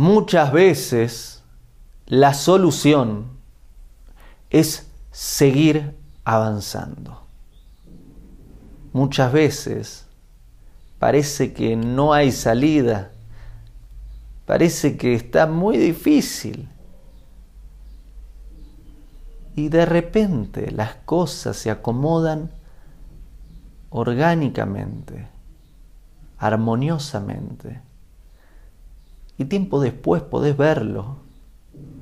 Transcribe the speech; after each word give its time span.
Muchas 0.00 0.50
veces 0.50 1.42
la 2.06 2.32
solución 2.32 3.26
es 4.48 4.86
seguir 5.10 5.94
avanzando. 6.24 7.26
Muchas 8.94 9.30
veces 9.30 10.06
parece 10.98 11.52
que 11.52 11.76
no 11.76 12.14
hay 12.14 12.32
salida, 12.32 13.10
parece 14.46 14.96
que 14.96 15.12
está 15.12 15.46
muy 15.46 15.76
difícil. 15.76 16.66
Y 19.54 19.68
de 19.68 19.84
repente 19.84 20.70
las 20.70 20.94
cosas 21.04 21.58
se 21.58 21.70
acomodan 21.70 22.50
orgánicamente, 23.90 25.28
armoniosamente. 26.38 27.89
Y 29.40 29.46
tiempo 29.46 29.80
después 29.80 30.20
podés 30.20 30.54
verlo 30.54 31.16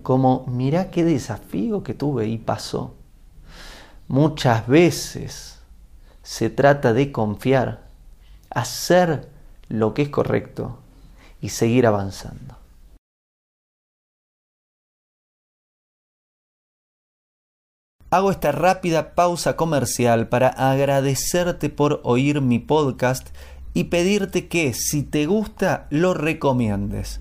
como, 0.03 0.45
mirá 0.49 0.91
qué 0.91 1.05
desafío 1.05 1.85
que 1.85 1.95
tuve 1.95 2.27
y 2.27 2.37
pasó. 2.37 2.97
Muchas 4.09 4.67
veces 4.67 5.61
se 6.25 6.51
trata 6.51 6.93
de 6.93 7.13
confiar, 7.13 7.87
hacer 8.51 9.29
lo 9.69 9.95
que 9.95 10.03
es 10.03 10.09
correcto 10.09 10.81
y 11.41 11.51
seguir 11.51 11.87
avanzando. 11.87 12.57
Hago 18.11 18.33
esta 18.33 18.51
rápida 18.51 19.15
pausa 19.15 19.55
comercial 19.55 20.27
para 20.27 20.49
agradecerte 20.49 21.69
por 21.71 22.01
oír 22.03 22.41
mi 22.41 22.59
podcast 22.59 23.29
y 23.75 23.85
pedirte 23.85 24.49
que 24.49 24.75
si 24.75 25.05
te 25.05 25.27
gusta 25.27 25.87
lo 25.91 26.15
recomiendes. 26.15 27.21